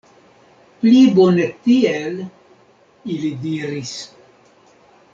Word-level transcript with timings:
Pli 0.83 1.01
bone 1.19 1.45
tiel, 1.67 2.17
ili 3.19 3.31
diris. 3.47 3.95